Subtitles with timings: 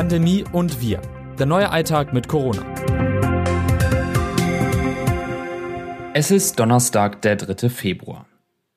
[0.00, 0.98] Pandemie und wir.
[1.38, 2.64] Der neue Alltag mit Corona.
[6.14, 7.68] Es ist Donnerstag, der 3.
[7.68, 8.24] Februar.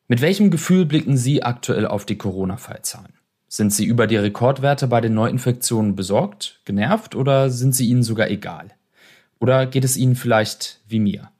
[0.09, 3.13] Mit welchem Gefühl blicken Sie aktuell auf die Corona-Fallzahlen?
[3.47, 8.30] Sind Sie über die Rekordwerte bei den Neuinfektionen besorgt, genervt oder sind sie Ihnen sogar
[8.30, 8.71] egal?
[9.40, 11.32] Oder geht es Ihnen vielleicht wie mir?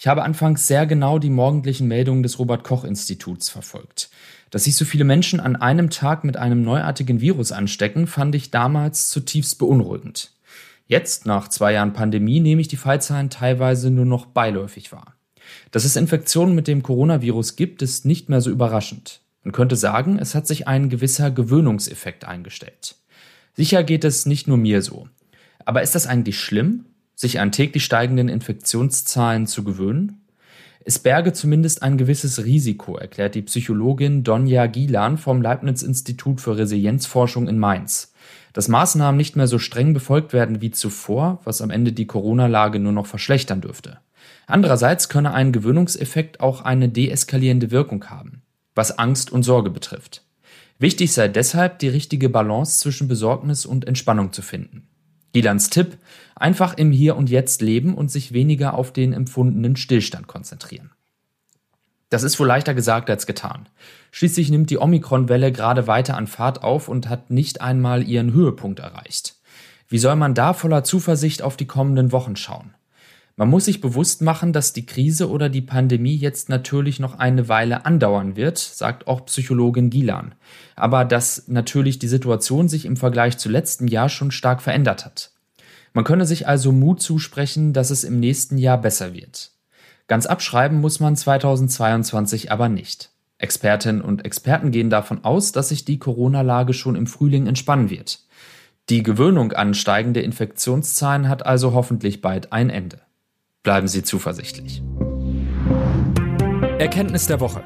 [0.00, 4.08] Ich habe anfangs sehr genau die morgendlichen Meldungen des Robert Koch Instituts verfolgt.
[4.48, 8.50] Dass sich so viele Menschen an einem Tag mit einem neuartigen Virus anstecken, fand ich
[8.50, 10.32] damals zutiefst beunruhigend.
[10.86, 15.16] Jetzt, nach zwei Jahren Pandemie, nehme ich die Fallzahlen teilweise nur noch beiläufig wahr.
[15.70, 19.20] Dass es Infektionen mit dem Coronavirus gibt, ist nicht mehr so überraschend.
[19.44, 22.96] Man könnte sagen, es hat sich ein gewisser Gewöhnungseffekt eingestellt.
[23.52, 25.08] Sicher geht es nicht nur mir so.
[25.66, 26.86] Aber ist das eigentlich schlimm?
[27.20, 30.22] Sich an täglich steigenden Infektionszahlen zu gewöhnen?
[30.82, 37.46] Es berge zumindest ein gewisses Risiko, erklärt die Psychologin Donja Gilan vom Leibniz-Institut für Resilienzforschung
[37.46, 38.14] in Mainz.
[38.54, 42.78] Dass Maßnahmen nicht mehr so streng befolgt werden wie zuvor, was am Ende die Corona-Lage
[42.78, 43.98] nur noch verschlechtern dürfte.
[44.46, 48.40] Andererseits könne ein Gewöhnungseffekt auch eine deeskalierende Wirkung haben,
[48.74, 50.24] was Angst und Sorge betrifft.
[50.78, 54.89] Wichtig sei deshalb, die richtige Balance zwischen Besorgnis und Entspannung zu finden.
[55.32, 55.98] Gilans Tipp,
[56.34, 60.90] einfach im Hier und Jetzt leben und sich weniger auf den empfundenen Stillstand konzentrieren.
[62.08, 63.68] Das ist wohl leichter gesagt als getan.
[64.10, 68.80] Schließlich nimmt die Omikron-Welle gerade weiter an Fahrt auf und hat nicht einmal ihren Höhepunkt
[68.80, 69.36] erreicht.
[69.88, 72.74] Wie soll man da voller Zuversicht auf die kommenden Wochen schauen?
[73.40, 77.48] Man muss sich bewusst machen, dass die Krise oder die Pandemie jetzt natürlich noch eine
[77.48, 80.34] Weile andauern wird, sagt auch Psychologin Gilan.
[80.76, 85.30] Aber dass natürlich die Situation sich im Vergleich zu letztem Jahr schon stark verändert hat.
[85.94, 89.52] Man könne sich also Mut zusprechen, dass es im nächsten Jahr besser wird.
[90.06, 93.08] Ganz abschreiben muss man 2022 aber nicht.
[93.38, 98.20] Expertinnen und Experten gehen davon aus, dass sich die Corona-Lage schon im Frühling entspannen wird.
[98.90, 103.00] Die Gewöhnung an steigende Infektionszahlen hat also hoffentlich bald ein Ende.
[103.62, 104.82] Bleiben Sie zuversichtlich.
[106.78, 107.62] Erkenntnis der Woche.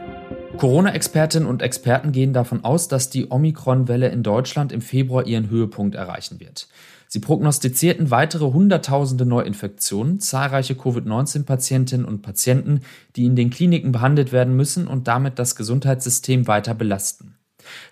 [0.57, 5.95] Corona-Expertinnen und Experten gehen davon aus, dass die Omikron-Welle in Deutschland im Februar ihren Höhepunkt
[5.95, 6.69] erreichen wird.
[7.07, 12.81] Sie prognostizierten weitere Hunderttausende Neuinfektionen, zahlreiche Covid-19-Patientinnen und Patienten,
[13.15, 17.37] die in den Kliniken behandelt werden müssen und damit das Gesundheitssystem weiter belasten.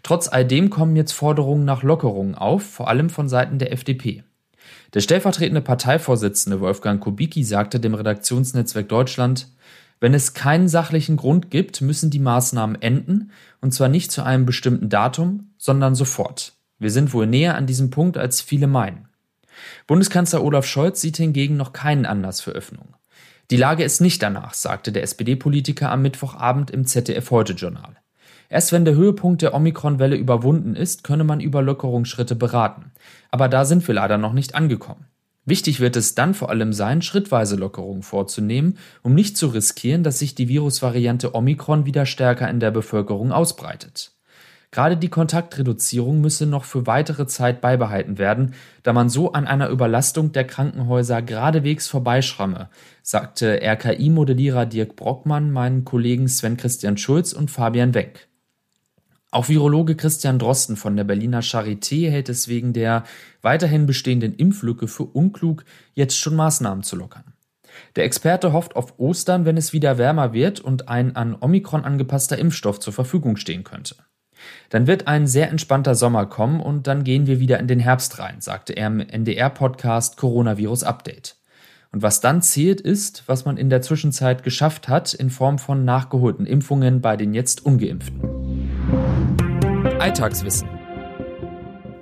[0.02, 4.24] Trotz all dem kommen jetzt Forderungen nach Lockerungen auf, vor allem von Seiten der FDP.
[4.94, 9.48] Der stellvertretende Parteivorsitzende Wolfgang Kubicki sagte dem Redaktionsnetzwerk Deutschland,
[10.00, 14.46] wenn es keinen sachlichen Grund gibt, müssen die Maßnahmen enden, und zwar nicht zu einem
[14.46, 16.54] bestimmten Datum, sondern sofort.
[16.80, 19.08] Wir sind wohl näher an diesem Punkt, als viele meinen.
[19.86, 22.96] Bundeskanzler Olaf Scholz sieht hingegen noch keinen Anlass für Öffnung.
[23.52, 28.01] Die Lage ist nicht danach, sagte der SPD-Politiker am Mittwochabend im ZDF Heute Journal.
[28.52, 32.92] Erst wenn der Höhepunkt der Omikron-Welle überwunden ist, könne man über Lockerungsschritte beraten.
[33.30, 35.06] Aber da sind wir leider noch nicht angekommen.
[35.46, 40.18] Wichtig wird es dann vor allem sein, schrittweise Lockerungen vorzunehmen, um nicht zu riskieren, dass
[40.18, 44.12] sich die Virusvariante Omikron wieder stärker in der Bevölkerung ausbreitet.
[44.70, 48.52] Gerade die Kontaktreduzierung müsse noch für weitere Zeit beibehalten werden,
[48.82, 52.68] da man so an einer Überlastung der Krankenhäuser geradewegs vorbeischramme,
[53.00, 58.28] sagte RKI-Modellierer Dirk Brockmann meinen Kollegen Sven Christian Schulz und Fabian Wenck.
[59.32, 63.04] Auch Virologe Christian Drosten von der Berliner Charité hält es wegen der
[63.40, 67.32] weiterhin bestehenden Impflücke für unklug, jetzt schon Maßnahmen zu lockern.
[67.96, 72.38] Der Experte hofft auf Ostern, wenn es wieder wärmer wird und ein an Omikron angepasster
[72.38, 73.96] Impfstoff zur Verfügung stehen könnte.
[74.68, 78.18] Dann wird ein sehr entspannter Sommer kommen und dann gehen wir wieder in den Herbst
[78.18, 81.36] rein, sagte er im NDR-Podcast Coronavirus Update.
[81.90, 85.86] Und was dann zählt, ist, was man in der Zwischenzeit geschafft hat in Form von
[85.86, 88.31] nachgeholten Impfungen bei den jetzt ungeimpften.
[90.02, 90.68] Alltagswissen.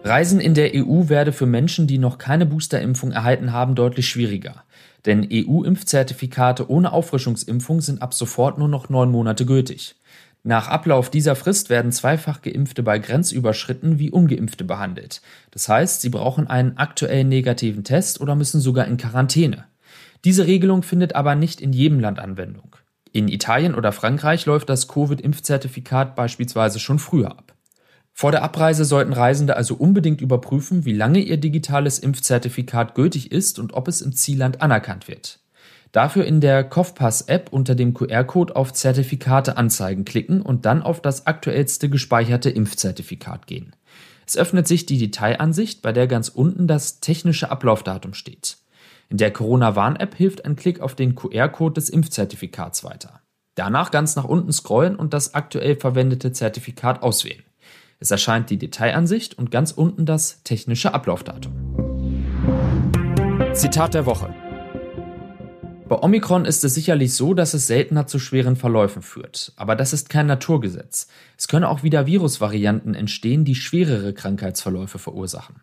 [0.04, 4.64] Reisen in der EU werde für Menschen, die noch keine Boosterimpfung erhalten haben, deutlich schwieriger.
[5.04, 9.96] Denn EU-Impfzertifikate ohne Auffrischungsimpfung sind ab sofort nur noch neun Monate gültig.
[10.42, 15.20] Nach Ablauf dieser Frist werden zweifach Geimpfte bei Grenzüberschritten wie Ungeimpfte behandelt.
[15.50, 19.66] Das heißt, sie brauchen einen aktuellen negativen Test oder müssen sogar in Quarantäne.
[20.24, 22.76] Diese Regelung findet aber nicht in jedem Land Anwendung.
[23.12, 27.52] In Italien oder Frankreich läuft das Covid-Impfzertifikat beispielsweise schon früher ab.
[28.12, 33.58] Vor der Abreise sollten Reisende also unbedingt überprüfen, wie lange ihr digitales Impfzertifikat gültig ist
[33.58, 35.40] und ob es im Zielland anerkannt wird.
[35.92, 41.26] Dafür in der Kofpass-App unter dem QR-Code auf Zertifikate anzeigen klicken und dann auf das
[41.26, 43.74] aktuellste gespeicherte Impfzertifikat gehen.
[44.26, 48.58] Es öffnet sich die Detailansicht, bei der ganz unten das technische Ablaufdatum steht.
[49.08, 53.20] In der Corona-Warn-App hilft ein Klick auf den QR-Code des Impfzertifikats weiter.
[53.56, 57.42] Danach ganz nach unten scrollen und das aktuell verwendete Zertifikat auswählen.
[58.02, 61.52] Es erscheint die Detailansicht und ganz unten das technische Ablaufdatum.
[63.52, 64.34] Zitat der Woche.
[65.86, 69.52] Bei Omikron ist es sicherlich so, dass es seltener zu schweren Verläufen führt.
[69.56, 71.08] Aber das ist kein Naturgesetz.
[71.36, 75.56] Es können auch wieder Virusvarianten entstehen, die schwerere Krankheitsverläufe verursachen.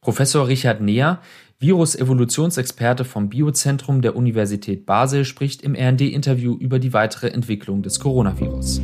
[0.00, 1.20] Professor Richard Neher,
[1.58, 8.80] Virus-Evolutionsexperte vom Biozentrum der Universität Basel, spricht im RND-Interview über die weitere Entwicklung des Coronavirus.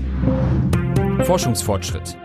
[1.25, 2.17] Forschungsfortschritt.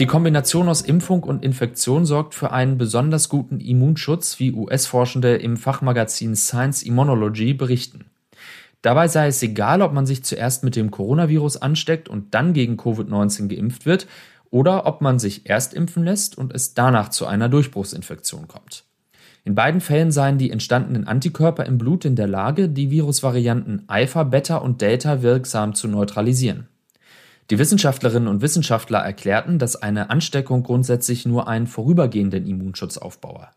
[0.00, 5.56] Die Kombination aus Impfung und Infektion sorgt für einen besonders guten Immunschutz, wie US-Forschende im
[5.56, 8.06] Fachmagazin Science Immunology berichten.
[8.82, 12.76] Dabei sei es egal, ob man sich zuerst mit dem Coronavirus ansteckt und dann gegen
[12.76, 14.08] Covid-19 geimpft wird
[14.50, 18.84] oder ob man sich erst impfen lässt und es danach zu einer Durchbruchsinfektion kommt.
[19.44, 24.24] In beiden Fällen seien die entstandenen Antikörper im Blut in der Lage, die Virusvarianten Alpha,
[24.24, 26.66] Beta und Delta wirksam zu neutralisieren.
[27.50, 33.48] Die Wissenschaftlerinnen und Wissenschaftler erklärten, dass eine Ansteckung grundsätzlich nur einen vorübergehenden Immunschutz aufbaue.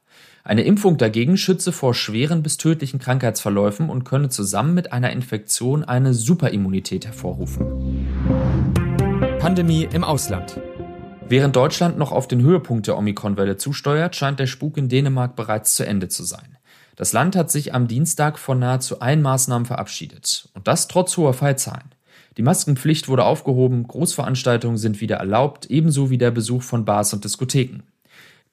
[0.43, 5.85] Eine Impfung dagegen schütze vor schweren bis tödlichen Krankheitsverläufen und könne zusammen mit einer Infektion
[5.85, 8.07] eine Superimmunität hervorrufen.
[9.39, 10.59] Pandemie im Ausland.
[11.29, 15.75] Während Deutschland noch auf den Höhepunkt der Omikronwelle zusteuert, scheint der Spuk in Dänemark bereits
[15.75, 16.57] zu Ende zu sein.
[16.97, 20.49] Das Land hat sich am Dienstag von nahezu allen Maßnahmen verabschiedet.
[20.53, 21.96] Und das trotz hoher Fallzahlen.
[22.37, 27.23] Die Maskenpflicht wurde aufgehoben, Großveranstaltungen sind wieder erlaubt, ebenso wie der Besuch von Bars und
[27.23, 27.81] Diskotheken.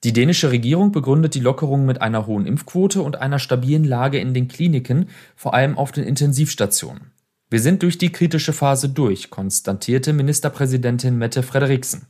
[0.05, 4.33] Die dänische Regierung begründet die Lockerung mit einer hohen Impfquote und einer stabilen Lage in
[4.33, 7.13] den Kliniken, vor allem auf den Intensivstationen.
[7.51, 12.07] Wir sind durch die kritische Phase durch, konstatierte Ministerpräsidentin Mette Frederiksen.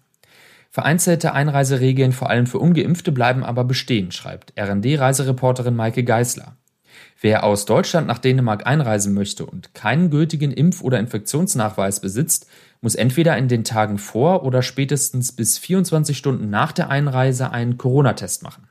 [0.71, 6.57] Vereinzelte Einreiseregeln vor allem für ungeimpfte bleiben aber bestehen, schreibt RND-Reisereporterin Maike Geisler.
[7.25, 12.47] Wer aus Deutschland nach Dänemark einreisen möchte und keinen gültigen Impf- oder Infektionsnachweis besitzt,
[12.83, 17.79] muss entweder in den Tagen vor oder spätestens bis 24 Stunden nach der Einreise einen
[17.79, 18.69] Corona-Test machen.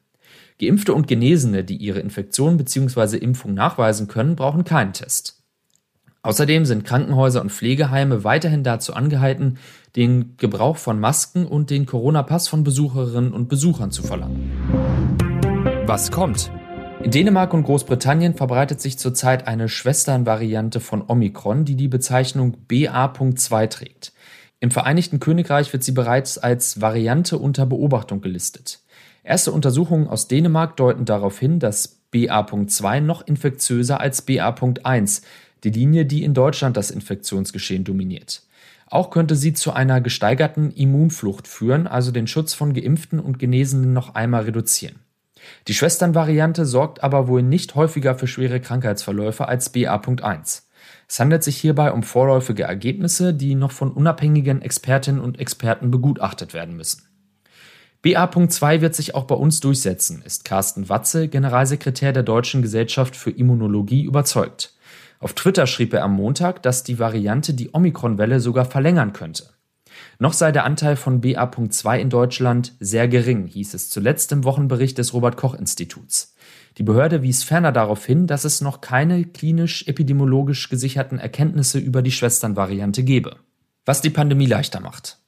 [0.61, 3.17] Geimpfte und Genesene, die ihre Infektion bzw.
[3.17, 5.41] Impfung nachweisen können, brauchen keinen Test.
[6.21, 9.57] Außerdem sind Krankenhäuser und Pflegeheime weiterhin dazu angehalten,
[9.95, 14.51] den Gebrauch von Masken und den Corona-Pass von Besucherinnen und Besuchern zu verlangen.
[15.87, 16.51] Was kommt?
[17.03, 23.67] In Dänemark und Großbritannien verbreitet sich zurzeit eine Schwesternvariante von Omikron, die die Bezeichnung BA.2
[23.67, 24.13] trägt.
[24.61, 28.79] Im Vereinigten Königreich wird sie bereits als Variante unter Beobachtung gelistet.
[29.21, 35.23] Erste Untersuchungen aus Dänemark deuten darauf hin, dass BA.2 noch infektiöser als BA.1,
[35.65, 38.43] die Linie, die in Deutschland das Infektionsgeschehen dominiert.
[38.87, 43.91] Auch könnte sie zu einer gesteigerten Immunflucht führen, also den Schutz von Geimpften und Genesenen
[43.91, 45.02] noch einmal reduzieren.
[45.67, 50.63] Die Schwesternvariante sorgt aber wohl nicht häufiger für schwere Krankheitsverläufe als BA.1.
[51.07, 56.53] Es handelt sich hierbei um vorläufige Ergebnisse, die noch von unabhängigen Expertinnen und Experten begutachtet
[56.53, 57.03] werden müssen.
[58.01, 63.31] BA.2 wird sich auch bei uns durchsetzen, ist Carsten Watze, Generalsekretär der Deutschen Gesellschaft für
[63.31, 64.75] Immunologie, überzeugt.
[65.19, 69.45] Auf Twitter schrieb er am Montag, dass die Variante die Omikronwelle sogar verlängern könnte.
[70.19, 74.97] Noch sei der Anteil von BA.2 in Deutschland sehr gering, hieß es zuletzt im Wochenbericht
[74.97, 76.35] des Robert Koch Instituts.
[76.77, 82.11] Die Behörde wies ferner darauf hin, dass es noch keine klinisch-epidemiologisch gesicherten Erkenntnisse über die
[82.11, 83.37] Schwesternvariante gebe.
[83.85, 85.19] Was die Pandemie leichter macht.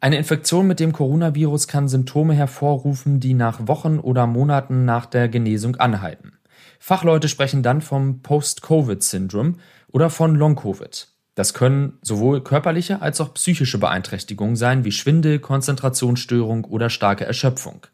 [0.00, 5.28] Eine Infektion mit dem Coronavirus kann Symptome hervorrufen, die nach Wochen oder Monaten nach der
[5.28, 6.38] Genesung anhalten.
[6.78, 9.56] Fachleute sprechen dann vom Post-Covid-Syndrom
[9.90, 11.08] oder von Long-Covid.
[11.34, 17.86] Das können sowohl körperliche als auch psychische Beeinträchtigungen sein, wie Schwindel, Konzentrationsstörung oder starke Erschöpfung.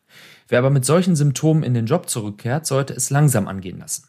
[0.49, 4.09] Wer aber mit solchen Symptomen in den Job zurückkehrt, sollte es langsam angehen lassen.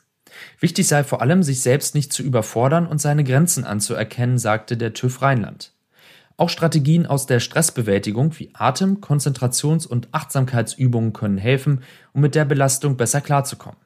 [0.60, 4.94] Wichtig sei vor allem, sich selbst nicht zu überfordern und seine Grenzen anzuerkennen, sagte der
[4.94, 5.74] TÜV Rheinland.
[6.38, 11.84] Auch Strategien aus der Stressbewältigung wie Atem-, Konzentrations- und Achtsamkeitsübungen können helfen,
[12.14, 13.78] um mit der Belastung besser klarzukommen.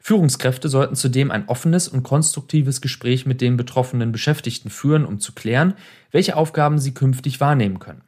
[0.00, 5.32] Führungskräfte sollten zudem ein offenes und konstruktives Gespräch mit den betroffenen Beschäftigten führen, um zu
[5.32, 5.74] klären,
[6.10, 8.02] welche Aufgaben sie künftig wahrnehmen können.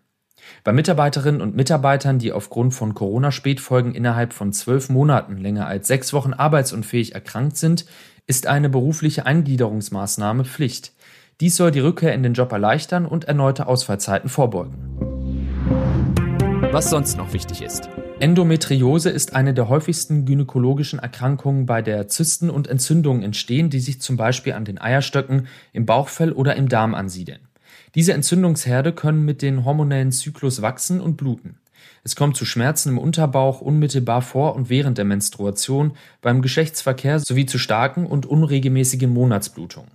[0.65, 6.13] Bei Mitarbeiterinnen und Mitarbeitern, die aufgrund von Corona-Spätfolgen innerhalb von zwölf Monaten länger als sechs
[6.13, 7.85] Wochen arbeitsunfähig erkrankt sind,
[8.27, 10.93] ist eine berufliche Eingliederungsmaßnahme Pflicht.
[11.41, 14.99] Dies soll die Rückkehr in den Job erleichtern und erneute Ausfallzeiten vorbeugen.
[16.73, 17.89] Was sonst noch wichtig ist.
[18.21, 24.01] Endometriose ist eine der häufigsten gynäkologischen Erkrankungen, bei der Zysten und Entzündungen entstehen, die sich
[24.01, 27.39] zum Beispiel an den Eierstöcken, im Bauchfell oder im Darm ansiedeln.
[27.95, 31.61] Diese Entzündungsherde können mit dem hormonellen Zyklus wachsen und bluten.
[32.03, 37.47] Es kommt zu Schmerzen im Unterbauch unmittelbar vor und während der Menstruation, beim Geschlechtsverkehr sowie
[37.47, 39.93] zu starken und unregelmäßigen Monatsblutungen.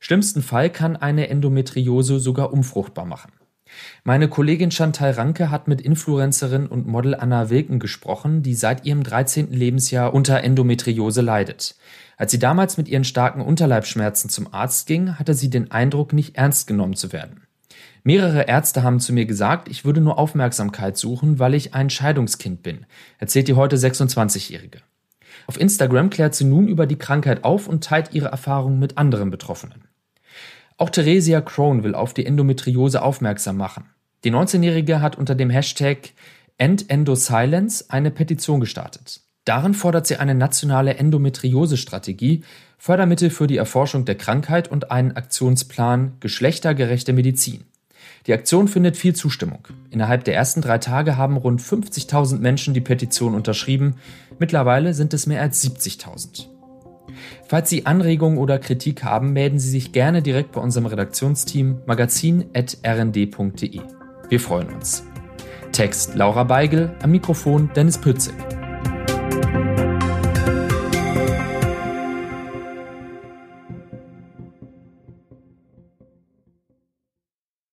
[0.00, 3.32] Schlimmsten Fall kann eine Endometriose sogar unfruchtbar machen.
[4.04, 9.02] Meine Kollegin Chantal Ranke hat mit Influencerin und Model Anna Wilken gesprochen, die seit ihrem
[9.02, 9.52] 13.
[9.52, 11.76] Lebensjahr unter Endometriose leidet.
[12.16, 16.36] Als sie damals mit ihren starken Unterleibschmerzen zum Arzt ging, hatte sie den Eindruck, nicht
[16.36, 17.42] ernst genommen zu werden.
[18.02, 22.62] Mehrere Ärzte haben zu mir gesagt, ich würde nur Aufmerksamkeit suchen, weil ich ein Scheidungskind
[22.62, 22.86] bin,
[23.18, 24.80] erzählt die heute 26-Jährige.
[25.46, 29.30] Auf Instagram klärt sie nun über die Krankheit auf und teilt ihre Erfahrungen mit anderen
[29.30, 29.87] Betroffenen.
[30.78, 33.86] Auch Theresia Crone will auf die Endometriose aufmerksam machen.
[34.22, 36.12] Die 19-Jährige hat unter dem Hashtag
[36.56, 39.20] EndEndoSilence eine Petition gestartet.
[39.44, 42.44] Darin fordert sie eine nationale Endometriose-Strategie,
[42.78, 47.64] Fördermittel für die Erforschung der Krankheit und einen Aktionsplan geschlechtergerechte Medizin.
[48.26, 49.66] Die Aktion findet viel Zustimmung.
[49.90, 53.96] Innerhalb der ersten drei Tage haben rund 50.000 Menschen die Petition unterschrieben.
[54.38, 56.57] Mittlerweile sind es mehr als 70.000.
[57.46, 63.80] Falls Sie Anregungen oder Kritik haben, melden Sie sich gerne direkt bei unserem Redaktionsteam magazin.rnd.de.
[64.28, 65.04] Wir freuen uns.
[65.72, 68.34] Text Laura Beigel, am Mikrofon Dennis Pützig.